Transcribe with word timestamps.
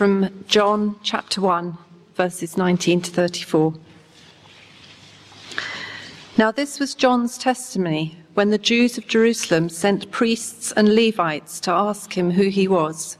from 0.00 0.46
John 0.46 0.96
chapter 1.02 1.42
1, 1.42 1.76
verses 2.14 2.56
19 2.56 3.02
to 3.02 3.10
34. 3.10 3.74
Now, 6.38 6.50
this 6.50 6.80
was 6.80 6.94
John's 6.94 7.36
testimony 7.36 8.16
when 8.32 8.48
the 8.48 8.56
Jews 8.56 8.96
of 8.96 9.06
Jerusalem 9.06 9.68
sent 9.68 10.10
priests 10.10 10.72
and 10.72 10.94
Levites 10.94 11.60
to 11.60 11.70
ask 11.70 12.16
him 12.16 12.30
who 12.30 12.48
he 12.48 12.66
was. 12.66 13.18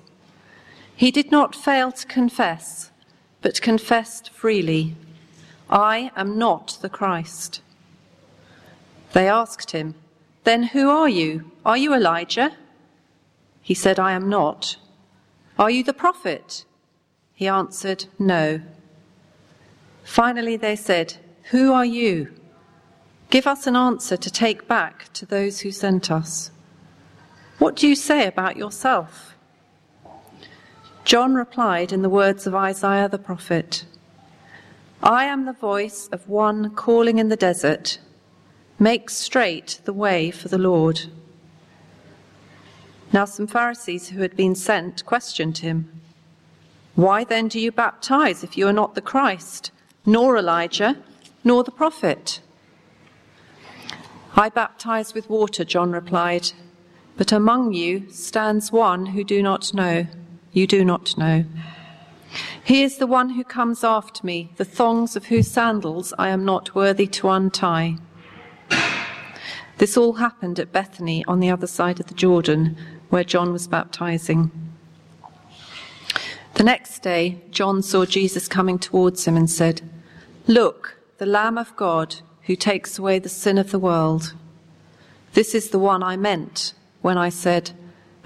He 0.97 1.11
did 1.11 1.31
not 1.31 1.55
fail 1.55 1.93
to 1.93 2.07
confess, 2.07 2.91
but 3.43 3.61
confessed 3.61 4.31
freely, 4.31 4.95
I 5.69 6.11
am 6.17 6.39
not 6.39 6.79
the 6.81 6.89
Christ. 6.89 7.61
They 9.13 9.29
asked 9.29 9.73
him, 9.73 9.97
Then 10.45 10.63
who 10.63 10.89
are 10.89 11.11
you? 11.11 11.53
Are 11.63 11.77
you 11.77 11.93
Elijah? 11.93 12.57
He 13.61 13.75
said, 13.75 13.99
I 13.99 14.13
am 14.13 14.31
not. 14.31 14.79
Are 15.59 15.71
you 15.71 15.85
the 15.85 15.93
prophet? 15.93 16.65
He 17.41 17.49
answered, 17.49 18.05
No. 18.19 18.61
Finally, 20.05 20.59
they 20.59 20.77
said, 20.77 21.17
Who 21.45 21.73
are 21.73 21.87
you? 21.87 22.35
Give 23.31 23.47
us 23.47 23.67
an 23.67 23.75
answer 23.77 24.19
to 24.19 24.31
take 24.31 24.69
back 24.69 25.11
to 25.15 25.25
those 25.25 25.61
who 25.61 25.71
sent 25.71 26.11
us. 26.11 26.51
What 27.59 27.77
do 27.77 27.89
you 27.89 27.95
say 27.95 28.27
about 28.27 28.59
yourself? 28.59 29.35
John 31.07 31.33
replied 31.33 31.95
in 31.95 32.03
the 32.03 32.11
words 32.11 32.47
of 32.47 32.55
Isaiah 32.55 33.09
the 33.09 33.17
prophet 33.17 33.87
I 35.03 35.25
am 35.25 35.47
the 35.47 35.55
voice 35.55 36.09
of 36.09 36.29
one 36.29 36.75
calling 36.75 37.17
in 37.17 37.31
the 37.31 37.37
desert, 37.37 38.01
make 38.79 39.09
straight 39.09 39.81
the 39.87 39.95
way 39.95 40.31
for 40.31 40.49
the 40.49 40.59
Lord. 40.59 41.07
Now, 43.15 43.25
some 43.25 43.47
Pharisees 43.47 44.11
who 44.11 44.21
had 44.21 44.37
been 44.37 44.55
sent 44.55 45.07
questioned 45.07 45.57
him. 45.57 46.01
Why 47.01 47.25
then 47.25 47.49
do 47.49 47.59
you 47.59 47.73
baptize 47.73 48.45
if 48.45 48.59
you 48.59 48.69
are 48.69 48.75
not 48.75 48.95
the 48.95 49.01
Christ, 49.01 49.71
nor 50.05 50.37
Elijah, 50.37 50.99
nor 51.43 51.65
the 51.65 51.71
prophet? 51.71 52.43
I 54.37 54.51
baptize 54.51 55.15
with 55.15 55.31
water, 55.31 55.65
John 55.65 55.93
replied, 55.93 56.53
but 57.17 57.33
among 57.33 57.73
you 57.73 58.11
stands 58.11 58.71
one 58.71 59.07
who 59.07 59.25
do 59.25 59.43
not 59.43 59.73
know, 59.73 60.09
you 60.53 60.67
do 60.67 60.85
not 60.85 61.17
know. 61.17 61.47
He 62.63 62.83
is 62.83 62.99
the 62.99 63.07
one 63.07 63.31
who 63.31 63.45
comes 63.45 63.83
after 63.83 64.27
me, 64.27 64.53
the 64.59 64.67
thongs 64.67 65.17
of 65.17 65.25
whose 65.25 65.51
sandals 65.51 66.13
I 66.19 66.29
am 66.29 66.45
not 66.45 66.75
worthy 66.75 67.07
to 67.07 67.31
untie. 67.31 67.97
This 69.79 69.97
all 69.97 70.13
happened 70.13 70.59
at 70.59 70.71
Bethany 70.71 71.25
on 71.27 71.41
the 71.41 71.49
other 71.49 71.67
side 71.67 71.99
of 71.99 72.09
the 72.09 72.15
Jordan, 72.15 72.77
where 73.09 73.25
John 73.25 73.55
was 73.55 73.67
baptizing. 73.67 74.70
The 76.61 76.65
next 76.65 76.99
day, 76.99 77.41
John 77.51 77.83
saw 77.83 78.05
Jesus 78.05 78.47
coming 78.47 78.79
towards 78.79 79.25
him 79.25 79.35
and 79.35 79.49
said, 79.49 79.81
Look, 80.47 80.99
the 81.17 81.25
Lamb 81.25 81.57
of 81.57 81.75
God 81.75 82.17
who 82.43 82.55
takes 82.55 82.99
away 82.99 83.19
the 83.19 83.31
sin 83.31 83.57
of 83.57 83.71
the 83.71 83.79
world. 83.79 84.35
This 85.33 85.55
is 85.55 85.71
the 85.71 85.79
one 85.79 86.03
I 86.03 86.19
meant 86.19 86.75
when 87.01 87.17
I 87.17 87.31
said, 87.31 87.71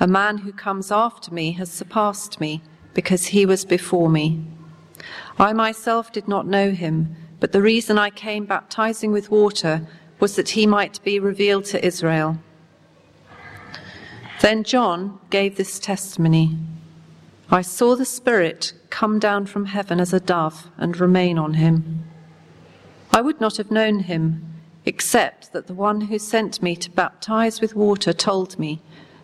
A 0.01 0.09
man 0.09 0.39
who 0.39 0.51
comes 0.51 0.91
after 0.91 1.33
me 1.33 1.53
has 1.53 1.71
surpassed 1.71 2.41
me 2.41 2.61
because 2.93 3.27
he 3.27 3.47
was 3.47 3.65
before 3.65 4.11
me. 4.11 4.43
I 5.39 5.53
myself 5.53 6.11
did 6.11 6.27
not 6.27 6.45
know 6.45 6.73
him, 6.73 7.15
but 7.39 7.53
the 7.53 7.63
reason 7.63 7.99
I 7.99 8.11
came 8.11 8.47
baptizing 8.47 9.13
with 9.13 9.31
water 9.31 9.87
was 10.19 10.35
that 10.35 10.49
he 10.49 10.67
might 10.67 11.01
be 11.05 11.21
revealed 11.21 11.67
to 11.67 11.87
Israel. 11.87 12.39
Then 14.41 14.65
John 14.65 15.21
gave 15.31 15.55
this 15.55 15.79
testimony 15.79 16.59
I 17.51 17.63
saw 17.63 17.95
the 17.95 18.05
Spirit 18.05 18.73
come 18.91 19.19
down 19.19 19.47
from 19.47 19.67
heaven 19.67 20.01
as 20.01 20.13
a 20.13 20.21
dove 20.21 20.69
and 20.79 20.99
remain 20.99 21.39
on 21.39 21.55
him. 21.55 22.05
I 23.13 23.21
would 23.21 23.41
not 23.41 23.59
have 23.59 23.71
known 23.71 24.01
him, 24.01 24.45
except 24.87 25.53
that 25.53 25.67
the 25.67 25.75
one 25.75 26.03
who 26.03 26.19
sent 26.19 26.63
me 26.63 26.75
to 26.77 26.91
baptize 26.91 27.61
with 27.61 27.77
water 27.77 28.13
told 28.13 28.59
me, 28.59 28.81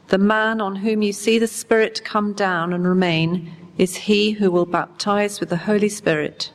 The 0.08 0.18
man 0.18 0.60
on 0.60 0.76
whom 0.76 1.02
you 1.02 1.12
see 1.12 1.38
the 1.38 1.46
Spirit 1.46 2.04
come 2.04 2.32
down 2.34 2.72
and 2.72 2.86
remain 2.86 3.52
is 3.78 3.96
he 3.96 4.32
who 4.32 4.50
will 4.50 4.66
baptize 4.66 5.40
with 5.40 5.48
the 5.48 5.56
Holy 5.56 5.88
Spirit. 5.88 6.52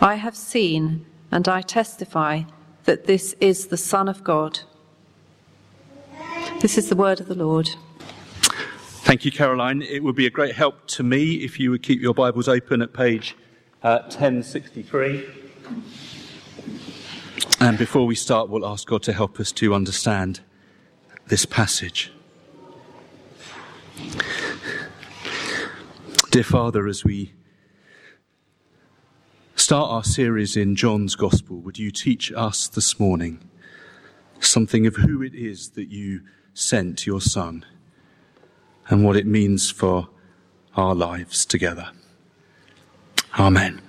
I 0.00 0.14
have 0.14 0.36
seen 0.36 1.04
and 1.30 1.46
I 1.46 1.60
testify 1.60 2.42
that 2.84 3.04
this 3.04 3.34
is 3.40 3.66
the 3.66 3.76
Son 3.76 4.08
of 4.08 4.24
God. 4.24 4.60
This 6.60 6.78
is 6.78 6.88
the 6.88 6.96
word 6.96 7.20
of 7.20 7.28
the 7.28 7.34
Lord. 7.34 7.70
Thank 9.08 9.24
you, 9.24 9.32
Caroline. 9.32 9.80
It 9.80 10.02
would 10.02 10.16
be 10.16 10.26
a 10.26 10.30
great 10.30 10.54
help 10.54 10.86
to 10.88 11.02
me 11.02 11.36
if 11.36 11.58
you 11.58 11.70
would 11.70 11.82
keep 11.82 11.98
your 11.98 12.12
Bibles 12.12 12.46
open 12.46 12.82
at 12.82 12.92
page 12.92 13.34
uh, 13.82 14.00
1063. 14.02 15.26
And 17.58 17.78
before 17.78 18.04
we 18.04 18.14
start, 18.14 18.50
we'll 18.50 18.66
ask 18.66 18.86
God 18.86 19.02
to 19.04 19.14
help 19.14 19.40
us 19.40 19.50
to 19.52 19.72
understand 19.72 20.40
this 21.28 21.46
passage. 21.46 22.12
Dear 26.30 26.44
Father, 26.44 26.86
as 26.86 27.02
we 27.02 27.32
start 29.56 29.90
our 29.90 30.04
series 30.04 30.54
in 30.54 30.76
John's 30.76 31.14
Gospel, 31.14 31.56
would 31.60 31.78
you 31.78 31.90
teach 31.90 32.30
us 32.32 32.68
this 32.68 33.00
morning 33.00 33.40
something 34.38 34.86
of 34.86 34.96
who 34.96 35.22
it 35.22 35.34
is 35.34 35.70
that 35.70 35.88
you 35.88 36.20
sent 36.52 37.06
your 37.06 37.22
Son 37.22 37.64
and 38.88 39.04
what 39.04 39.16
it 39.16 39.26
means 39.26 39.70
for 39.70 40.08
our 40.76 40.94
lives 40.94 41.44
together? 41.44 41.90
Amen. 43.38 43.82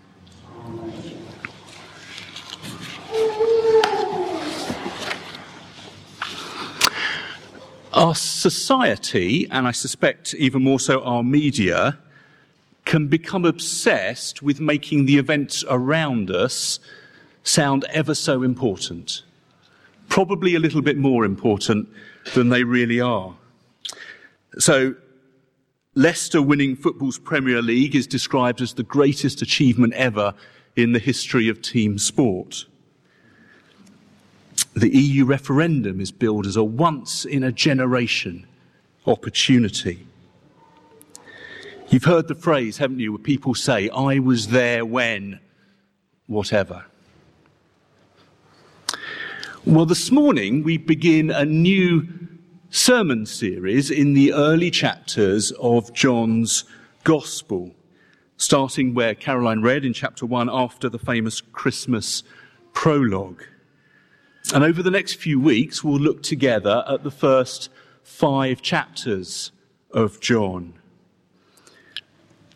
Our 7.94 8.16
society, 8.16 9.48
and 9.50 9.68
I 9.68 9.72
suspect 9.72 10.34
even 10.36 10.64
more 10.64 10.80
so 10.80 11.02
our 11.02 11.24
media, 11.24 11.98
can 12.86 13.08
become 13.08 13.46
obsessed 13.46 14.42
with 14.42 14.60
making 14.60 15.06
the 15.06 15.18
events 15.18 15.66
around 15.70 16.32
us 16.32 16.80
sound 17.44 17.86
ever 17.90 18.16
so 18.16 18.44
important. 18.44 19.24
Probably 20.08 20.56
a 20.56 20.60
little 20.60 20.82
bit 20.82 20.98
more 20.98 21.26
important 21.26 21.90
than 22.36 22.50
they 22.50 22.64
really 22.64 23.02
are. 23.02 23.36
So, 24.58 24.96
Leicester 25.94 26.42
winning 26.42 26.76
football's 26.76 27.20
Premier 27.20 27.62
League 27.62 27.96
is 27.96 28.08
described 28.08 28.62
as 28.62 28.74
the 28.74 28.84
greatest 28.84 29.42
achievement 29.42 29.94
ever 29.94 30.34
in 30.76 30.94
the 30.94 31.00
history 31.00 31.50
of 31.50 31.62
team 31.62 32.00
sport. 32.00 32.66
The 34.74 34.90
EU 34.90 35.26
referendum 35.26 36.00
is 36.00 36.12
billed 36.12 36.48
as 36.48 36.56
a 36.56 36.64
once 36.64 37.26
in 37.26 37.44
a 37.44 37.52
generation 37.52 38.48
opportunity. 39.06 40.06
You've 41.90 42.06
heard 42.06 42.28
the 42.28 42.36
phrase, 42.36 42.78
haven't 42.78 43.00
you, 43.00 43.12
where 43.12 43.20
people 43.20 43.56
say, 43.56 43.90
I 43.90 44.20
was 44.20 44.48
there 44.48 44.86
when, 44.86 45.40
whatever. 46.28 46.86
Well, 49.66 49.86
this 49.86 50.12
morning 50.12 50.64
we 50.64 50.78
begin 50.78 51.30
a 51.30 51.46
new 51.46 52.08
sermon 52.70 53.26
series 53.26 53.90
in 53.90 54.14
the 54.14 54.34
early 54.34 54.70
chapters 54.70 55.52
of 55.60 55.94
John's 55.94 56.66
Gospel, 57.04 57.74
starting 58.38 58.94
where 58.94 59.16
Caroline 59.16 59.62
read 59.62 59.86
in 59.86 59.94
chapter 59.94 60.26
1 60.26 60.50
after 60.52 60.90
the 60.90 61.00
famous 61.00 61.42
Christmas 61.42 62.24
prologue. 62.74 63.44
And 64.54 64.64
over 64.64 64.84
the 64.84 64.92
next 64.92 65.16
few 65.16 65.40
weeks, 65.40 65.84
we'll 65.84 66.00
look 66.00 66.24
together 66.24 66.84
at 66.88 67.04
the 67.04 67.12
first 67.12 67.70
five 68.04 68.62
chapters 68.62 69.52
of 69.92 70.20
John. 70.20 70.74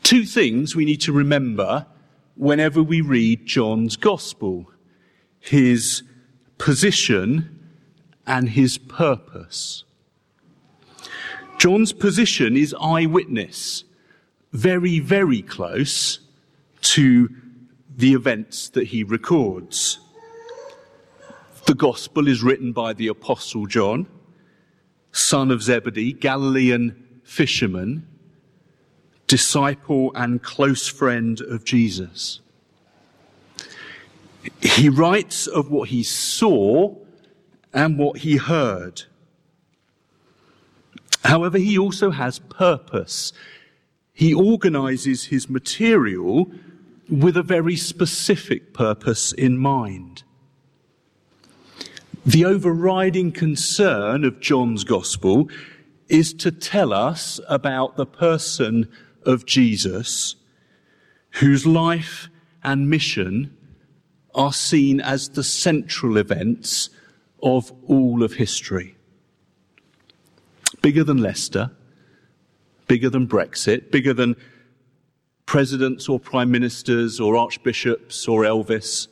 Two 0.03 0.25
things 0.25 0.75
we 0.75 0.85
need 0.85 1.01
to 1.01 1.11
remember 1.11 1.87
whenever 2.35 2.83
we 2.83 3.01
read 3.01 3.45
John's 3.45 3.95
Gospel 3.95 4.69
his 5.43 6.03
position 6.57 7.59
and 8.25 8.49
his 8.49 8.77
purpose. 8.77 9.83
John's 11.63 11.93
position 11.93 12.57
is 12.57 12.75
eyewitness, 12.77 13.85
very, 14.51 14.99
very 14.99 15.41
close 15.41 16.19
to 16.81 17.29
the 17.95 18.11
events 18.11 18.67
that 18.67 18.87
he 18.87 19.05
records. 19.05 20.01
The 21.65 21.73
gospel 21.73 22.27
is 22.27 22.43
written 22.43 22.73
by 22.73 22.91
the 22.91 23.07
apostle 23.07 23.65
John, 23.65 24.07
son 25.13 25.51
of 25.51 25.63
Zebedee, 25.63 26.11
Galilean 26.11 27.21
fisherman, 27.23 28.09
disciple 29.27 30.11
and 30.15 30.43
close 30.43 30.89
friend 30.89 31.39
of 31.39 31.63
Jesus. 31.63 32.41
He 34.61 34.89
writes 34.89 35.47
of 35.47 35.71
what 35.71 35.87
he 35.87 36.03
saw 36.03 36.93
and 37.73 37.97
what 37.97 38.17
he 38.17 38.35
heard. 38.35 39.03
However, 41.23 41.57
he 41.57 41.77
also 41.77 42.11
has 42.11 42.39
purpose. 42.39 43.33
he 44.13 44.33
organizes 44.33 45.25
his 45.25 45.49
material 45.49 46.51
with 47.09 47.35
a 47.35 47.43
very 47.43 47.75
specific 47.75 48.73
purpose 48.73 49.33
in 49.33 49.57
mind. 49.57 50.23
The 52.25 52.45
overriding 52.45 53.31
concern 53.31 54.23
of 54.23 54.39
John's 54.39 54.83
gospel 54.83 55.49
is 56.07 56.33
to 56.35 56.51
tell 56.51 56.93
us 56.93 57.39
about 57.49 57.97
the 57.97 58.05
person 58.05 58.87
of 59.25 59.45
Jesus, 59.45 60.35
whose 61.31 61.65
life 61.65 62.29
and 62.63 62.89
mission 62.89 63.57
are 64.35 64.53
seen 64.53 65.01
as 65.01 65.29
the 65.29 65.43
central 65.43 66.17
events 66.17 66.89
of 67.41 67.73
all 67.87 68.23
of 68.23 68.33
history. 68.33 68.95
Bigger 70.83 71.03
than 71.03 71.17
Leicester, 71.17 71.71
bigger 72.87 73.09
than 73.09 73.25
Brexit, 73.25 73.89
bigger 73.89 74.13
than 74.13 74.35
presidents 75.47 76.07
or 76.07 76.19
prime 76.19 76.51
ministers 76.51 77.19
or 77.19 77.35
archbishops 77.35 78.27
or 78.27 78.41
Elvis. 78.41 79.07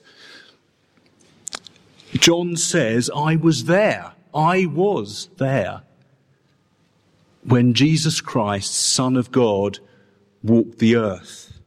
John 2.14 2.58
says, 2.58 3.10
I 3.16 3.38
was 3.38 3.66
there. 3.66 4.12
I 4.34 4.66
was 4.68 5.30
there 5.38 5.82
when 7.44 7.74
Jesus 7.74 8.22
Christ, 8.22 8.74
Son 8.74 9.16
of 9.16 9.32
God, 9.32 9.80
walked 10.44 10.80
the 10.80 10.96
earth. 10.96 11.60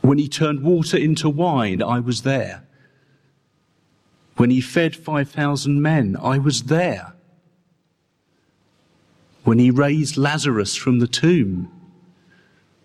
When 0.00 0.18
he 0.18 0.28
turned 0.28 0.62
water 0.62 0.96
into 0.96 1.28
wine, 1.28 1.82
I 1.82 2.00
was 2.00 2.22
there. 2.22 2.64
When 4.36 4.50
he 4.50 4.60
fed 4.60 4.96
5,000 4.96 5.80
men, 5.80 6.16
I 6.20 6.38
was 6.38 6.64
there. 6.64 7.13
When 9.44 9.58
he 9.58 9.70
raised 9.70 10.16
Lazarus 10.16 10.74
from 10.74 10.98
the 10.98 11.06
tomb, 11.06 11.70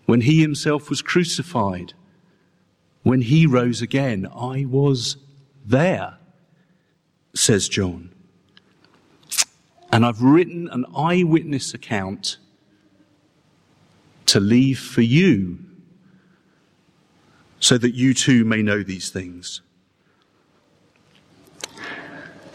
when 0.06 0.22
he 0.22 0.40
himself 0.40 0.90
was 0.90 1.02
crucified, 1.02 1.94
when 3.02 3.22
he 3.22 3.46
rose 3.46 3.80
again, 3.80 4.26
I 4.26 4.66
was 4.66 5.16
there, 5.64 6.18
says 7.34 7.68
John. 7.68 8.12
And 9.90 10.04
I've 10.04 10.22
written 10.22 10.68
an 10.68 10.84
eyewitness 10.94 11.74
account 11.74 12.36
to 14.26 14.38
leave 14.38 14.78
for 14.78 15.02
you 15.02 15.58
so 17.58 17.76
that 17.78 17.94
you 17.94 18.14
too 18.14 18.44
may 18.44 18.62
know 18.62 18.82
these 18.82 19.10
things. 19.10 19.62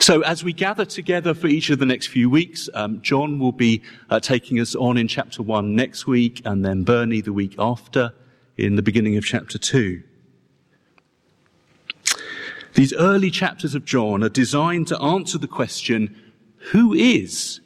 So, 0.05 0.21
as 0.21 0.43
we 0.43 0.53
gather 0.53 0.85
together 0.85 1.33
for 1.33 1.47
each 1.47 1.71
of 1.71 1.79
the 1.79 1.85
next 1.87 2.09
few 2.09 2.29
weeks, 2.29 2.69
um, 2.75 3.01
John 3.01 3.39
will 3.39 3.51
be 3.51 3.81
uh, 4.07 4.19
taking 4.19 4.59
us 4.59 4.75
on 4.75 4.97
in 4.97 5.07
chapter 5.07 5.41
1 5.41 5.75
next 5.75 6.05
week, 6.05 6.43
and 6.45 6.63
then 6.63 6.83
Bernie 6.83 7.21
the 7.21 7.33
week 7.33 7.55
after 7.57 8.13
in 8.55 8.75
the 8.75 8.83
beginning 8.83 9.17
of 9.17 9.25
chapter 9.25 9.57
2. 9.57 10.03
These 12.75 12.93
early 12.93 13.31
chapters 13.31 13.73
of 13.73 13.83
John 13.83 14.23
are 14.23 14.29
designed 14.29 14.87
to 14.89 15.01
answer 15.01 15.39
the 15.39 15.47
question 15.47 16.15
who 16.71 16.93
is 16.93 17.61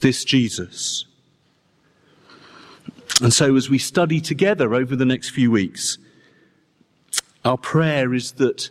this 0.00 0.24
Jesus? 0.24 1.04
And 3.22 3.32
so, 3.32 3.54
as 3.54 3.70
we 3.70 3.78
study 3.78 4.20
together 4.20 4.74
over 4.74 4.96
the 4.96 5.06
next 5.06 5.28
few 5.28 5.52
weeks, 5.52 5.96
our 7.44 7.56
prayer 7.56 8.14
is 8.14 8.32
that 8.32 8.70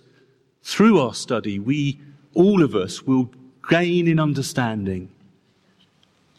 through 0.61 0.99
our 0.99 1.13
study, 1.13 1.57
we 1.57 2.01
all 2.35 2.61
of 2.61 2.75
us 2.75 3.01
will 3.01 3.31
gain 3.69 4.07
in 4.07 4.19
understanding 4.19 5.09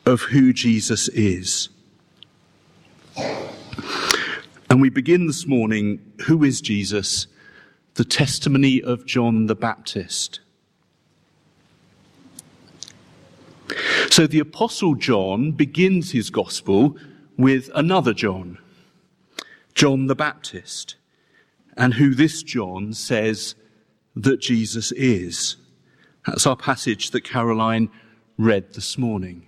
of 0.04 0.22
who 0.22 0.52
Jesus 0.52 1.08
is. 1.08 1.68
And 4.70 4.80
we 4.80 4.90
begin 4.90 5.26
this 5.26 5.46
morning, 5.46 6.00
Who 6.26 6.44
is 6.44 6.60
Jesus? 6.60 7.26
The 7.94 8.04
testimony 8.04 8.82
of 8.82 9.06
John 9.06 9.46
the 9.46 9.54
Baptist. 9.54 10.40
So 14.10 14.26
the 14.26 14.38
Apostle 14.38 14.94
John 14.94 15.52
begins 15.52 16.12
his 16.12 16.30
gospel 16.30 16.96
with 17.36 17.70
another 17.74 18.14
John, 18.14 18.58
John 19.74 20.06
the 20.06 20.14
Baptist, 20.14 20.96
and 21.76 21.94
who 21.94 22.14
this 22.14 22.42
John 22.42 22.92
says 22.92 23.54
that 24.14 24.40
Jesus 24.40 24.92
is. 24.92 25.56
That's 26.26 26.46
our 26.46 26.56
passage 26.56 27.12
that 27.12 27.22
Caroline 27.22 27.88
read 28.36 28.74
this 28.74 28.98
morning. 28.98 29.46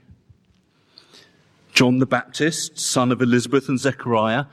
John 1.74 1.98
the 1.98 2.06
Baptist, 2.06 2.78
son 2.78 3.10
of 3.10 3.20
Elizabeth 3.20 3.68
and 3.68 3.80
Zechariah, 3.80 4.46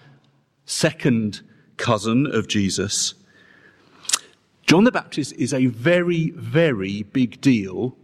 second 0.65 1.41
cousin 1.77 2.25
of 2.25 2.47
Jesus. 2.47 3.13
John 4.65 4.85
the 4.85 4.91
Baptist 4.91 5.33
is 5.33 5.53
a 5.53 5.67
very, 5.67 6.31
very 6.31 7.03
big 7.03 7.39
deal 7.41 7.95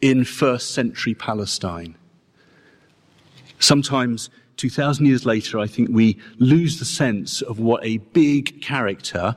in 0.00 0.24
first 0.24 0.70
century 0.70 1.14
Palestine. 1.14 1.96
Sometimes 3.58 4.30
2,000 4.56 5.04
years 5.04 5.26
later, 5.26 5.58
I 5.58 5.66
think 5.66 5.90
we 5.92 6.18
lose 6.38 6.78
the 6.78 6.86
sense 6.86 7.42
of 7.42 7.58
what 7.58 7.84
a 7.84 7.98
big 7.98 8.62
character 8.62 9.36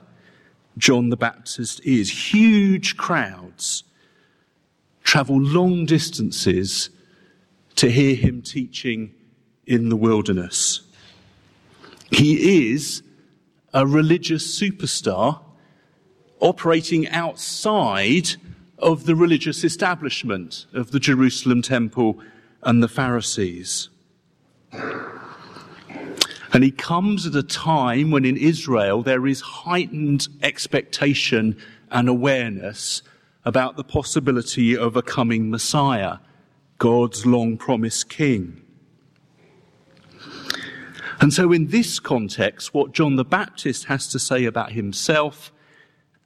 John 0.78 1.10
the 1.10 1.18
Baptist 1.18 1.82
is. 1.84 2.34
Huge 2.34 2.96
crowds 2.96 3.84
travel 5.04 5.40
long 5.40 5.86
distances 5.86 6.90
to 7.76 7.90
hear 7.90 8.16
him 8.16 8.42
teaching 8.42 9.14
in 9.66 9.90
the 9.90 9.96
wilderness. 9.96 10.82
He 12.12 12.72
is 12.72 13.04
a 13.74 13.88
religious 13.88 14.60
superstar 14.60 15.40
operating 16.40 17.08
outside 17.10 18.36
of 18.78 19.06
the 19.06 19.16
religious 19.16 19.64
establishment 19.64 20.66
of 20.74 20.92
the 20.92 21.00
Jerusalem 21.00 21.62
temple 21.62 22.20
and 22.62 22.84
the 22.84 22.88
Pharisees. 22.88 23.90
And 26.54 26.64
he 26.64 26.72
comes 26.72 27.26
at 27.26 27.36
a 27.36 27.44
time 27.44 28.12
when 28.12 28.26
in 28.26 28.38
Israel 28.38 29.02
there 29.02 29.26
is 29.26 29.42
heightened 29.42 30.28
expectation 30.42 31.58
and 31.90 32.08
awareness 32.08 33.02
about 33.46 33.76
the 33.76 33.84
possibility 33.84 34.76
of 34.76 34.96
a 34.96 35.02
coming 35.02 35.50
Messiah, 35.50 36.18
God's 36.78 37.26
long 37.26 37.58
promised 37.58 38.10
king. 38.10 38.62
And 41.20 41.34
so, 41.34 41.52
in 41.52 41.68
this 41.68 42.00
context, 42.00 42.74
what 42.74 42.92
John 42.92 43.16
the 43.16 43.26
Baptist 43.26 43.86
has 43.86 44.08
to 44.10 44.20
say 44.20 44.46
about 44.46 44.72
himself 44.72 45.52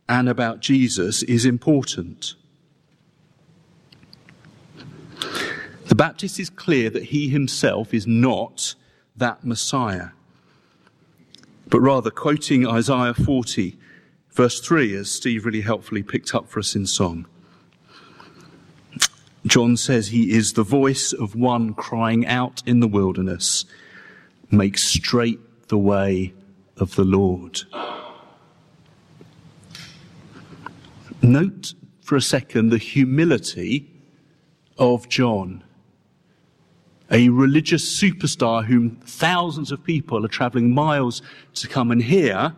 and 0.10 0.30
about 0.30 0.60
Jesus 0.60 1.24
is 1.24 1.46
important. 1.46 2.36
The 5.88 5.96
Baptist 5.96 6.40
is 6.40 6.50
clear 6.50 6.90
that 6.90 7.04
he 7.04 7.30
himself 7.30 7.94
is 7.94 8.08
not 8.08 8.76
that 9.16 9.46
Messiah, 9.46 10.10
but 11.70 11.80
rather 11.80 12.10
quoting 12.10 12.68
Isaiah 12.68 13.14
40, 13.14 13.78
Verse 14.38 14.60
3, 14.60 14.96
as 14.98 15.10
Steve 15.10 15.48
really 15.48 15.62
helpfully 15.62 16.04
picked 16.04 16.36
up 16.36 16.48
for 16.48 16.60
us 16.60 16.76
in 16.76 16.86
song. 16.86 17.26
John 19.48 19.76
says 19.76 20.10
he 20.10 20.32
is 20.32 20.54
the 20.54 20.62
voice 20.62 21.12
of 21.12 21.34
one 21.34 21.74
crying 21.74 22.24
out 22.28 22.62
in 22.68 22.80
the 22.80 22.88
wilderness, 22.88 23.66
make 24.52 24.78
straight 24.78 25.40
the 25.70 25.78
way 25.80 26.36
of 26.78 26.94
the 26.94 27.04
Lord. 27.04 27.62
Note 31.24 31.74
for 32.04 32.16
a 32.16 32.22
second 32.22 32.70
the 32.70 32.78
humility 32.78 33.90
of 34.78 35.10
John, 35.10 35.64
a 37.10 37.30
religious 37.30 38.00
superstar 38.00 38.66
whom 38.66 38.98
thousands 38.98 39.72
of 39.72 39.84
people 39.84 40.24
are 40.24 40.30
traveling 40.30 40.76
miles 40.76 41.24
to 41.56 41.68
come 41.68 41.90
and 41.90 42.04
hear 42.04 42.56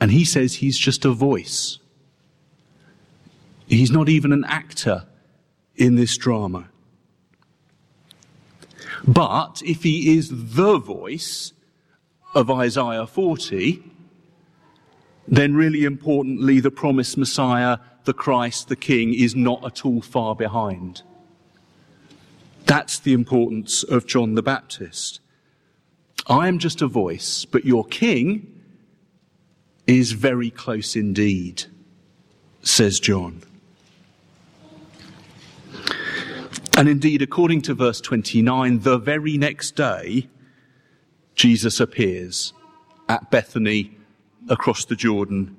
and 0.00 0.10
he 0.10 0.24
says 0.24 0.56
he's 0.56 0.78
just 0.78 1.04
a 1.04 1.10
voice. 1.12 1.78
He's 3.66 3.90
not 3.90 4.08
even 4.08 4.32
an 4.32 4.44
actor 4.44 5.06
in 5.74 5.96
this 5.96 6.16
drama. 6.16 6.68
But 9.06 9.62
if 9.64 9.82
he 9.82 10.16
is 10.16 10.30
the 10.54 10.78
voice 10.78 11.52
of 12.34 12.50
Isaiah 12.50 13.06
40, 13.06 13.82
then 15.28 15.54
really 15.54 15.84
importantly, 15.84 16.60
the 16.60 16.70
promised 16.70 17.16
Messiah, 17.16 17.78
the 18.04 18.12
Christ, 18.12 18.68
the 18.68 18.76
King, 18.76 19.14
is 19.14 19.34
not 19.34 19.64
at 19.64 19.84
all 19.84 20.00
far 20.00 20.34
behind. 20.34 21.02
That's 22.66 22.98
the 22.98 23.12
importance 23.12 23.82
of 23.82 24.06
John 24.06 24.34
the 24.34 24.42
Baptist. 24.42 25.20
I 26.26 26.48
am 26.48 26.58
just 26.58 26.82
a 26.82 26.86
voice, 26.86 27.44
but 27.44 27.64
your 27.64 27.84
King 27.84 28.55
is 29.86 30.12
very 30.12 30.50
close 30.50 30.96
indeed, 30.96 31.64
says 32.62 32.98
John. 33.00 33.42
And 36.76 36.88
indeed, 36.88 37.22
according 37.22 37.62
to 37.62 37.74
verse 37.74 38.00
29, 38.00 38.80
the 38.80 38.98
very 38.98 39.38
next 39.38 39.76
day, 39.76 40.28
Jesus 41.34 41.80
appears 41.80 42.52
at 43.08 43.30
Bethany 43.30 43.96
across 44.48 44.84
the 44.84 44.96
Jordan 44.96 45.56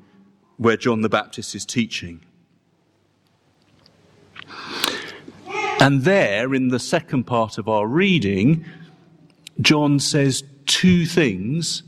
where 0.58 0.78
John 0.78 1.02
the 1.02 1.10
Baptist 1.10 1.56
is 1.56 1.66
teaching. 1.66 2.22
And 5.80 6.02
there, 6.04 6.54
in 6.54 6.70
the 6.70 6.80
second 6.80 7.26
part 7.26 7.58
of 7.58 7.70
our 7.70 7.88
reading, 7.88 8.66
John 9.62 10.00
says 10.00 10.44
two 10.66 11.06
things 11.06 11.84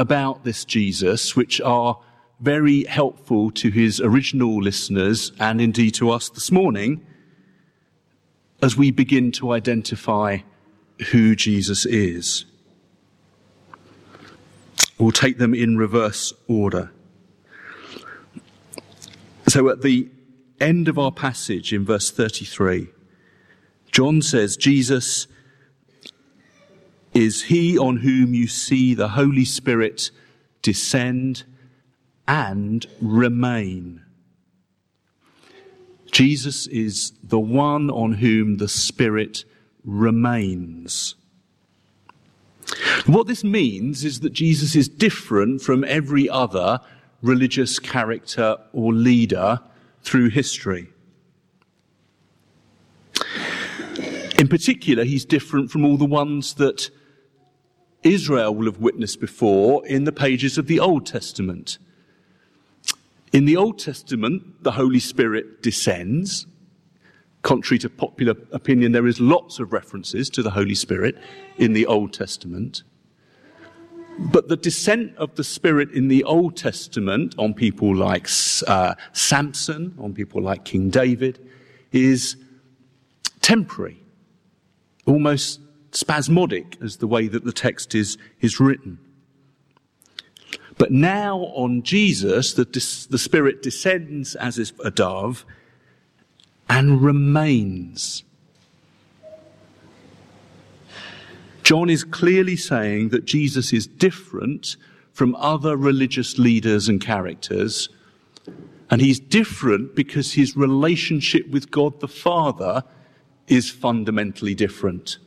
about 0.00 0.44
this 0.44 0.64
Jesus 0.64 1.34
which 1.34 1.60
are 1.60 1.98
very 2.40 2.84
helpful 2.84 3.50
to 3.50 3.70
his 3.70 4.00
original 4.00 4.62
listeners 4.62 5.32
and 5.40 5.60
indeed 5.60 5.94
to 5.94 6.10
us 6.10 6.28
this 6.28 6.52
morning 6.52 7.04
as 8.62 8.76
we 8.76 8.90
begin 8.90 9.32
to 9.32 9.52
identify 9.52 10.38
who 11.10 11.34
Jesus 11.34 11.86
is. 11.86 12.44
We'll 14.98 15.12
take 15.12 15.38
them 15.38 15.54
in 15.54 15.76
reverse 15.76 16.32
order. 16.48 16.90
So 19.48 19.68
at 19.68 19.82
the 19.82 20.08
end 20.60 20.88
of 20.88 20.98
our 20.98 21.12
passage 21.12 21.72
in 21.72 21.84
verse 21.84 22.10
33, 22.10 22.88
John 23.92 24.22
says, 24.22 24.56
Jesus 24.56 25.26
is 27.16 27.44
he 27.44 27.78
on 27.78 27.96
whom 27.98 28.34
you 28.34 28.46
see 28.46 28.92
the 28.92 29.08
Holy 29.08 29.44
Spirit 29.46 30.10
descend 30.60 31.44
and 32.28 32.86
remain. 33.00 34.02
Jesus 36.12 36.66
is 36.66 37.12
the 37.22 37.40
one 37.40 37.88
on 37.88 38.14
whom 38.14 38.58
the 38.58 38.68
Spirit 38.68 39.44
remains. 39.82 41.14
What 43.06 43.26
this 43.26 43.42
means 43.42 44.04
is 44.04 44.20
that 44.20 44.34
Jesus 44.34 44.76
is 44.76 44.86
different 44.86 45.62
from 45.62 45.84
every 45.84 46.28
other 46.28 46.80
religious 47.22 47.78
character 47.78 48.58
or 48.74 48.92
leader 48.92 49.60
through 50.02 50.28
history. 50.30 50.88
In 54.38 54.48
particular, 54.48 55.04
he's 55.04 55.24
different 55.24 55.70
from 55.70 55.82
all 55.86 55.96
the 55.96 56.04
ones 56.04 56.54
that 56.54 56.90
Israel 58.06 58.54
will 58.54 58.66
have 58.66 58.78
witnessed 58.78 59.20
before 59.20 59.86
in 59.86 60.04
the 60.04 60.12
pages 60.12 60.58
of 60.58 60.66
the 60.66 60.80
Old 60.80 61.06
Testament. 61.06 61.78
In 63.32 63.44
the 63.44 63.56
Old 63.56 63.78
Testament, 63.78 64.62
the 64.62 64.72
Holy 64.72 65.00
Spirit 65.00 65.62
descends. 65.62 66.46
Contrary 67.42 67.78
to 67.80 67.90
popular 67.90 68.34
opinion, 68.52 68.92
there 68.92 69.06
is 69.06 69.20
lots 69.20 69.58
of 69.58 69.72
references 69.72 70.30
to 70.30 70.42
the 70.42 70.50
Holy 70.50 70.74
Spirit 70.74 71.18
in 71.58 71.72
the 71.72 71.86
Old 71.86 72.12
Testament. 72.12 72.82
But 74.18 74.48
the 74.48 74.56
descent 74.56 75.14
of 75.16 75.34
the 75.34 75.44
Spirit 75.44 75.90
in 75.90 76.08
the 76.08 76.24
Old 76.24 76.56
Testament 76.56 77.34
on 77.38 77.52
people 77.52 77.94
like 77.94 78.28
uh, 78.66 78.94
Samson, 79.12 79.94
on 79.98 80.14
people 80.14 80.40
like 80.40 80.64
King 80.64 80.88
David, 80.88 81.38
is 81.92 82.36
temporary, 83.42 84.00
almost 85.04 85.60
spasmodic 85.96 86.76
as 86.82 86.98
the 86.98 87.06
way 87.06 87.28
that 87.28 87.44
the 87.44 87.52
text 87.52 87.94
is, 87.94 88.18
is 88.40 88.60
written. 88.60 88.98
But 90.78 90.92
now 90.92 91.38
on 91.54 91.82
Jesus, 91.82 92.54
the, 92.54 92.64
the 92.64 93.18
Spirit 93.18 93.62
descends 93.62 94.34
as 94.34 94.58
if 94.58 94.78
a 94.80 94.90
dove 94.90 95.44
and 96.68 97.00
remains 97.00 98.24
John 101.66 101.90
is 101.90 102.04
clearly 102.04 102.54
saying 102.54 103.08
that 103.08 103.24
Jesus 103.24 103.72
is 103.72 103.88
different 103.88 104.76
from 105.12 105.34
other 105.34 105.76
religious 105.76 106.38
leaders 106.38 106.88
and 106.88 107.00
characters. 107.00 107.88
And 108.88 109.00
he's 109.00 109.18
different 109.18 109.96
because 109.96 110.34
his 110.34 110.56
relationship 110.56 111.48
with 111.48 111.72
God 111.72 111.98
the 111.98 112.06
Father 112.06 112.84
is 113.48 113.68
fundamentally 113.68 114.54
different. 114.54 115.18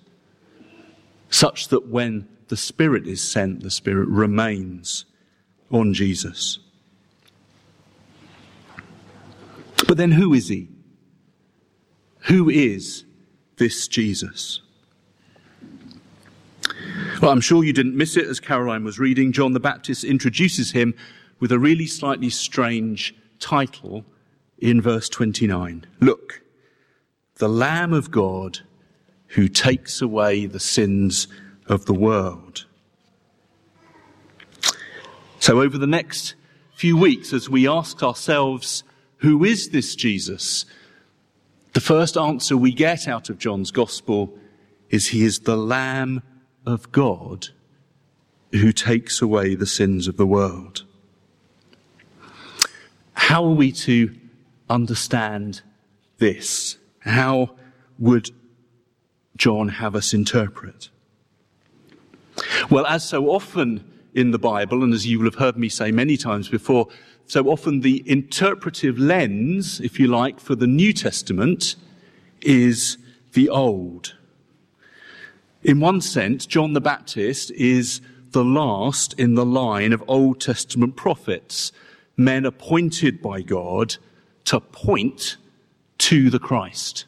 Such 1.29 1.67
that 1.69 1.88
when 1.88 2.27
the 2.48 2.57
Spirit 2.57 3.07
is 3.07 3.21
sent, 3.21 3.62
the 3.62 3.71
Spirit 3.71 4.09
remains 4.09 5.05
on 5.71 5.93
Jesus. 5.93 6.59
But 9.88 9.98
then 9.98 10.12
who 10.12 10.33
is 10.33 10.50
he? 10.50 10.69
Who 12.21 12.50
is 12.50 13.05
this 13.57 13.88
Jesus? 13.88 14.62
Well, 17.21 17.31
I'm 17.31 17.41
sure 17.41 17.63
you 17.63 17.74
didn't 17.74 17.98
miss 17.98 18.15
it 18.17 18.27
as 18.27 18.39
Caroline 18.39 18.83
was 18.83 19.00
reading. 19.00 19.31
John 19.31 19.53
the 19.53 19.59
Baptist 19.59 20.03
introduces 20.03 20.71
him 20.71 20.93
with 21.39 21.51
a 21.51 21.59
really 21.59 21.86
slightly 21.86 22.29
strange 22.29 23.15
title 23.39 24.05
in 24.57 24.81
verse 24.81 25.09
29. 25.09 25.86
Look, 26.00 26.41
the 27.36 27.50
Lamb 27.50 27.93
of 27.93 28.12
God 28.12 28.59
who 29.29 29.48
takes 29.48 30.01
away 30.01 30.45
the 30.45 30.59
sins 30.59 31.27
of 31.67 31.86
the 31.86 31.93
world. 31.93 32.65
So 35.39 35.62
over 35.62 35.77
the 35.77 35.88
next 35.88 36.36
few 36.75 36.98
weeks, 36.98 37.33
as 37.33 37.50
we 37.50 37.67
ask 37.67 38.03
ourselves, 38.03 38.83
who 39.17 39.43
is 39.43 39.69
this 39.69 39.95
Jesus? 39.95 40.65
The 41.74 41.79
first 41.79 42.17
answer 42.17 42.57
we 42.57 42.71
get 42.71 43.07
out 43.07 43.29
of 43.29 43.38
John's 43.38 43.71
gospel 43.71 44.33
is 44.89 45.07
he 45.07 45.24
is 45.24 45.39
the 45.39 45.57
Lamb 45.57 46.24
of 46.65 46.91
God 46.91 47.50
who 48.51 48.71
takes 48.71 49.21
away 49.21 49.55
the 49.55 49.67
sins 49.67 50.07
of 50.07 50.17
the 50.17 50.25
world. 50.25 50.83
How 53.13 53.43
are 53.45 53.53
we 53.53 53.71
to 53.74 54.15
understand 54.69 55.62
this? 56.17 56.77
How 57.00 57.51
would 58.00 58.31
John 59.39 59.69
have 59.69 59.96
us 59.96 60.13
interpret? 60.13 60.89
Well, 62.69 62.86
as 62.86 63.08
so 63.08 63.29
often 63.29 63.84
in 64.13 64.31
the 64.31 64.38
Bible, 64.38 64.84
and 64.84 64.93
as 64.93 65.08
you 65.08 65.17
will 65.17 65.25
have 65.25 65.36
heard 65.36 65.58
me 65.58 65.69
say 65.69 65.91
many 65.91 66.17
times 66.17 66.50
before, 66.50 66.88
so 67.25 67.46
often 67.50 67.79
the 67.79 68.03
interpretive 68.05 69.00
lens, 69.00 69.79
if 69.79 70.00
you 70.00 70.08
like, 70.08 70.39
for 70.39 70.55
the 70.55 70.67
New 70.67 70.91
Testament 70.91 71.75
is 72.41 72.98
the 73.34 73.50
Old. 73.50 74.15
In 75.63 75.79
one 75.79 76.01
sense, 76.01 76.46
John 76.46 76.74
the 76.74 76.81
Baptist 76.81 77.50
is 77.51 78.01
the 78.31 78.43
last 78.43 79.13
in 79.13 79.36
the 79.36 79.46
line 79.46 79.93
of 79.93 80.03
Old 80.08 80.41
Testament 80.41 80.98
prophets, 80.98 81.72
men 82.17 82.46
appointed 82.46 83.22
by 83.22 83.41
God 83.41 83.96
to 84.46 84.60
point 84.60 85.38
to 86.00 86.29
the 86.29 86.39
Christ. 86.39 87.05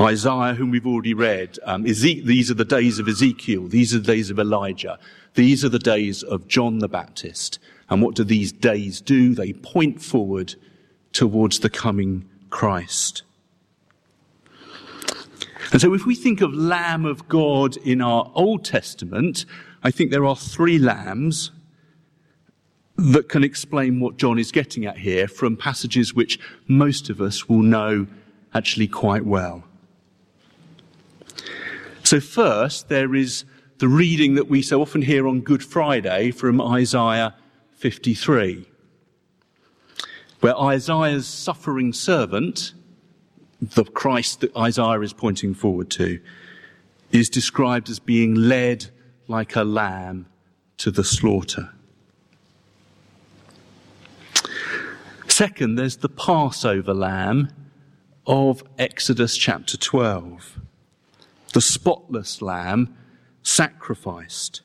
Isaiah, 0.00 0.54
whom 0.54 0.70
we've 0.70 0.86
already 0.86 1.14
read, 1.14 1.58
um, 1.64 1.82
these 1.82 2.50
are 2.50 2.54
the 2.54 2.64
days 2.64 2.98
of 2.98 3.08
Ezekiel, 3.08 3.68
these 3.68 3.94
are 3.94 3.98
the 3.98 4.06
days 4.06 4.30
of 4.30 4.38
Elijah, 4.38 4.98
these 5.34 5.64
are 5.64 5.68
the 5.68 5.78
days 5.78 6.22
of 6.22 6.48
John 6.48 6.78
the 6.78 6.88
Baptist. 6.88 7.58
And 7.90 8.00
what 8.00 8.14
do 8.14 8.24
these 8.24 8.52
days 8.52 9.00
do? 9.00 9.34
They 9.34 9.52
point 9.52 10.00
forward 10.00 10.54
towards 11.12 11.58
the 11.58 11.68
coming 11.68 12.28
Christ. 12.48 13.22
And 15.72 15.80
so 15.80 15.94
if 15.94 16.06
we 16.06 16.14
think 16.14 16.40
of 16.40 16.54
Lamb 16.54 17.04
of 17.04 17.28
God 17.28 17.76
in 17.78 18.00
our 18.00 18.30
Old 18.34 18.64
Testament, 18.64 19.44
I 19.82 19.90
think 19.90 20.10
there 20.10 20.24
are 20.24 20.36
three 20.36 20.78
lambs 20.78 21.50
that 22.96 23.28
can 23.28 23.42
explain 23.42 24.00
what 24.00 24.16
John 24.16 24.38
is 24.38 24.52
getting 24.52 24.86
at 24.86 24.98
here 24.98 25.26
from 25.26 25.56
passages 25.56 26.14
which 26.14 26.38
most 26.68 27.10
of 27.10 27.20
us 27.20 27.48
will 27.48 27.62
know 27.62 28.06
actually 28.54 28.86
quite 28.86 29.24
well. 29.24 29.64
So 32.12 32.20
first, 32.20 32.90
there 32.90 33.14
is 33.14 33.46
the 33.78 33.88
reading 33.88 34.34
that 34.34 34.46
we 34.46 34.60
so 34.60 34.82
often 34.82 35.00
hear 35.00 35.26
on 35.26 35.40
Good 35.40 35.64
Friday 35.64 36.30
from 36.30 36.60
Isaiah 36.60 37.34
53, 37.70 38.66
where 40.40 40.54
Isaiah's 40.54 41.26
suffering 41.26 41.94
servant 41.94 42.74
the 43.62 43.84
Christ 43.84 44.40
that 44.40 44.54
Isaiah 44.54 45.00
is 45.00 45.14
pointing 45.14 45.54
forward 45.54 45.88
to, 45.92 46.20
is 47.12 47.30
described 47.30 47.88
as 47.88 47.98
being 47.98 48.34
led 48.34 48.90
like 49.26 49.56
a 49.56 49.64
lamb 49.64 50.26
to 50.76 50.90
the 50.90 51.04
slaughter. 51.04 51.70
Second, 55.28 55.76
there's 55.76 55.96
the 55.96 56.10
Passover 56.10 56.92
lamb 56.92 57.48
of 58.26 58.62
Exodus 58.78 59.34
chapter 59.38 59.78
12. 59.78 60.58
The 61.52 61.60
spotless 61.60 62.40
lamb 62.40 62.96
sacrificed, 63.42 64.62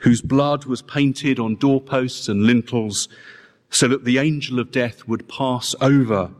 whose 0.00 0.22
blood 0.22 0.64
was 0.64 0.82
painted 0.82 1.38
on 1.38 1.56
doorposts 1.56 2.28
and 2.28 2.44
lintels 2.44 3.08
so 3.70 3.88
that 3.88 4.04
the 4.04 4.18
angel 4.18 4.58
of 4.58 4.70
death 4.70 5.06
would 5.08 5.28
pass 5.28 5.74
over 5.80 6.30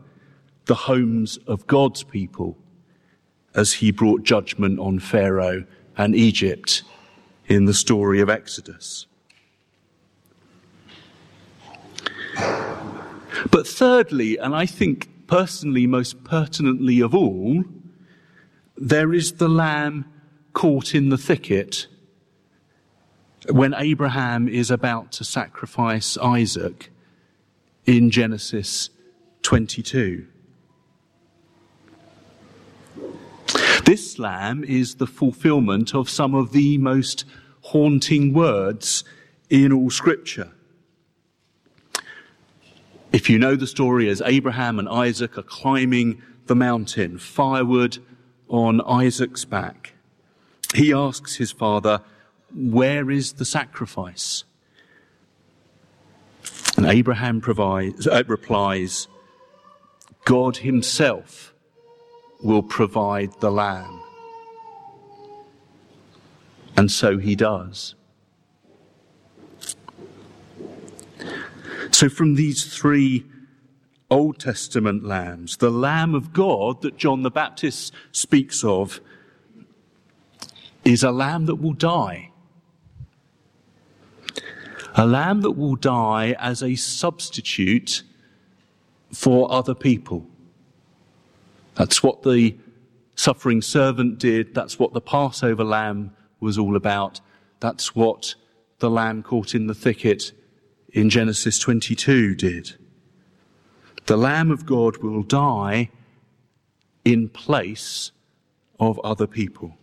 the 0.65 0.75
homes 0.75 1.37
of 1.47 1.67
God's 1.67 2.03
people 2.03 2.57
as 3.53 3.73
he 3.73 3.91
brought 3.91 4.23
judgment 4.23 4.79
on 4.79 4.99
Pharaoh 4.99 5.65
and 5.97 6.15
Egypt 6.15 6.83
in 7.47 7.65
the 7.65 7.73
story 7.73 8.21
of 8.21 8.29
Exodus. 8.29 9.07
But 13.49 13.67
thirdly, 13.67 14.37
and 14.37 14.55
I 14.55 14.65
think 14.65 15.09
personally 15.27 15.87
most 15.87 16.23
pertinently 16.23 17.01
of 17.01 17.13
all, 17.15 17.63
there 18.77 19.13
is 19.13 19.33
the 19.33 19.49
lamb 19.49 20.05
caught 20.53 20.93
in 20.93 21.09
the 21.09 21.17
thicket 21.17 21.87
when 23.49 23.73
Abraham 23.73 24.47
is 24.47 24.69
about 24.69 25.11
to 25.13 25.23
sacrifice 25.23 26.17
Isaac 26.17 26.91
in 27.85 28.11
Genesis 28.11 28.89
22. 29.41 30.27
This 33.85 34.19
lamb 34.19 34.63
is 34.63 34.95
the 34.95 35.07
fulfillment 35.07 35.95
of 35.95 36.09
some 36.09 36.35
of 36.35 36.51
the 36.51 36.77
most 36.77 37.25
haunting 37.61 38.33
words 38.33 39.03
in 39.49 39.73
all 39.73 39.89
scripture. 39.89 40.51
If 43.11 43.29
you 43.29 43.37
know 43.39 43.55
the 43.55 43.67
story 43.67 44.07
as 44.07 44.21
Abraham 44.23 44.79
and 44.79 44.87
Isaac 44.87 45.37
are 45.37 45.43
climbing 45.43 46.21
the 46.45 46.55
mountain, 46.55 47.17
firewood 47.17 47.97
on 48.51 48.81
Isaac's 48.81 49.45
back, 49.45 49.93
he 50.75 50.93
asks 50.93 51.37
his 51.37 51.51
father, 51.51 52.01
Where 52.53 53.09
is 53.09 53.33
the 53.33 53.45
sacrifice? 53.45 54.43
And 56.77 56.85
Abraham 56.85 57.41
provides, 57.41 58.07
uh, 58.07 58.23
replies, 58.27 59.07
God 60.25 60.57
himself 60.57 61.53
will 62.43 62.63
provide 62.63 63.39
the 63.39 63.51
lamb. 63.51 64.01
And 66.75 66.91
so 66.91 67.17
he 67.17 67.35
does. 67.35 67.95
So, 71.91 72.09
from 72.09 72.35
these 72.35 72.65
three 72.65 73.25
Old 74.11 74.39
Testament 74.39 75.05
lambs, 75.05 75.57
the 75.57 75.71
Lamb 75.71 76.13
of 76.13 76.33
God 76.33 76.81
that 76.81 76.97
John 76.97 77.23
the 77.23 77.31
Baptist 77.31 77.93
speaks 78.11 78.61
of 78.61 78.99
is 80.83 81.01
a 81.01 81.11
lamb 81.11 81.45
that 81.45 81.55
will 81.55 81.73
die. 81.73 82.31
A 84.95 85.05
lamb 85.05 85.39
that 85.41 85.51
will 85.51 85.77
die 85.77 86.35
as 86.37 86.61
a 86.61 86.75
substitute 86.75 88.03
for 89.13 89.49
other 89.49 89.73
people. 89.73 90.27
That's 91.75 92.03
what 92.03 92.23
the 92.23 92.57
suffering 93.15 93.61
servant 93.61 94.19
did. 94.19 94.53
That's 94.53 94.77
what 94.77 94.91
the 94.91 94.99
Passover 94.99 95.63
lamb 95.63 96.11
was 96.41 96.57
all 96.57 96.75
about. 96.75 97.21
That's 97.61 97.95
what 97.95 98.35
the 98.79 98.89
lamb 98.89 99.23
caught 99.23 99.55
in 99.55 99.67
the 99.67 99.75
thicket 99.75 100.33
in 100.89 101.09
Genesis 101.09 101.57
22 101.59 102.35
did. 102.35 102.75
The 104.05 104.17
Lamb 104.17 104.51
of 104.51 104.65
God 104.65 104.97
will 104.97 105.23
die 105.23 105.89
in 107.05 107.29
place 107.29 108.11
of 108.79 108.99
other 108.99 109.27
people. 109.27 109.77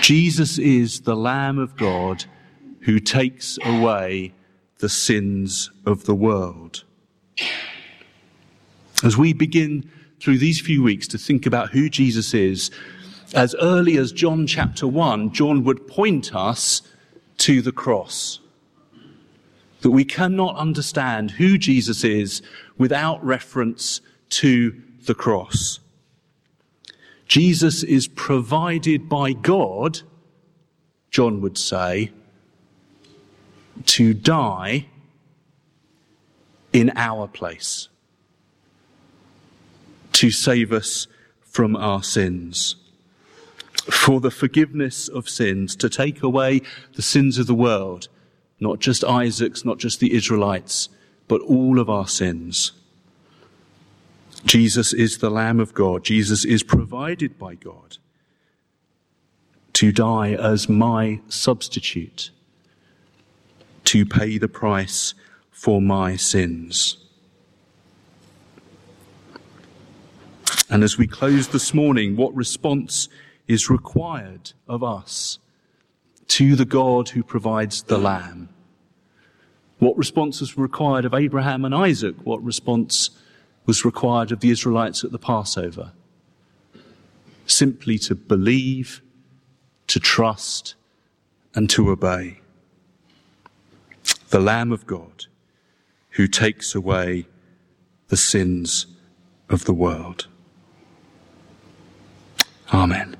Jesus 0.00 0.58
is 0.58 1.02
the 1.02 1.16
Lamb 1.16 1.58
of 1.58 1.76
God 1.76 2.24
who 2.80 2.98
takes 2.98 3.58
away 3.64 4.32
the 4.78 4.88
sins 4.88 5.70
of 5.84 6.04
the 6.04 6.14
world. 6.14 6.84
As 9.02 9.16
we 9.16 9.32
begin 9.32 9.90
through 10.20 10.38
these 10.38 10.60
few 10.60 10.82
weeks 10.82 11.06
to 11.08 11.18
think 11.18 11.46
about 11.46 11.70
who 11.70 11.88
Jesus 11.88 12.34
is, 12.34 12.70
as 13.34 13.54
early 13.60 13.96
as 13.96 14.12
John 14.12 14.46
chapter 14.46 14.86
1, 14.86 15.32
John 15.32 15.62
would 15.64 15.86
point 15.86 16.34
us 16.34 16.82
to 17.38 17.62
the 17.62 17.72
cross. 17.72 18.40
That 19.82 19.90
we 19.90 20.04
cannot 20.04 20.56
understand 20.56 21.32
who 21.32 21.58
Jesus 21.58 22.04
is 22.04 22.42
without 22.76 23.24
reference 23.24 24.00
to 24.30 24.80
the 25.06 25.14
cross. 25.14 25.80
Jesus 27.26 27.82
is 27.82 28.08
provided 28.08 29.08
by 29.08 29.32
God, 29.32 30.00
John 31.10 31.40
would 31.40 31.56
say, 31.56 32.10
to 33.86 34.12
die 34.12 34.86
in 36.72 36.92
our 36.96 37.26
place, 37.26 37.88
to 40.12 40.30
save 40.30 40.72
us 40.72 41.06
from 41.40 41.76
our 41.76 42.02
sins 42.02 42.76
for 43.90 44.20
the 44.20 44.30
forgiveness 44.30 45.08
of 45.08 45.28
sins, 45.28 45.74
to 45.76 45.88
take 45.88 46.22
away 46.22 46.62
the 46.94 47.02
sins 47.02 47.38
of 47.38 47.46
the 47.46 47.54
world, 47.54 48.08
not 48.60 48.78
just 48.78 49.02
Isaac's, 49.02 49.64
not 49.64 49.78
just 49.78 50.00
the 50.00 50.14
Israelites, 50.14 50.88
but 51.26 51.40
all 51.42 51.78
of 51.78 51.88
our 51.88 52.06
sins. 52.06 52.72
Jesus 54.44 54.92
is 54.92 55.18
the 55.18 55.30
Lamb 55.30 55.60
of 55.60 55.74
God. 55.74 56.04
Jesus 56.04 56.44
is 56.44 56.62
provided 56.62 57.38
by 57.38 57.54
God 57.54 57.98
to 59.72 59.92
die 59.92 60.32
as 60.32 60.68
my 60.68 61.20
substitute, 61.28 62.30
to 63.84 64.04
pay 64.04 64.36
the 64.36 64.48
price 64.48 65.14
for 65.50 65.80
my 65.80 66.16
sins. 66.16 66.98
And 70.68 70.84
as 70.84 70.98
we 70.98 71.06
close 71.06 71.48
this 71.48 71.72
morning, 71.74 72.14
what 72.16 72.34
response 72.34 73.08
is 73.48 73.70
required 73.70 74.52
of 74.68 74.84
us 74.84 75.38
to 76.30 76.54
the 76.54 76.64
God 76.64 77.08
who 77.08 77.24
provides 77.24 77.82
the 77.82 77.98
lamb. 77.98 78.48
What 79.80 79.96
response 79.96 80.40
was 80.40 80.56
required 80.56 81.04
of 81.04 81.12
Abraham 81.12 81.64
and 81.64 81.74
Isaac? 81.74 82.14
What 82.22 82.42
response 82.44 83.10
was 83.66 83.84
required 83.84 84.30
of 84.30 84.38
the 84.38 84.50
Israelites 84.50 85.02
at 85.02 85.10
the 85.10 85.18
Passover? 85.18 85.90
Simply 87.46 87.98
to 87.98 88.14
believe, 88.14 89.02
to 89.88 89.98
trust, 89.98 90.76
and 91.52 91.68
to 91.70 91.90
obey. 91.90 92.40
The 94.28 94.38
Lamb 94.38 94.70
of 94.70 94.86
God 94.86 95.26
who 96.10 96.28
takes 96.28 96.76
away 96.76 97.26
the 98.06 98.16
sins 98.16 98.86
of 99.48 99.64
the 99.64 99.74
world. 99.74 100.28
Amen. 102.72 103.16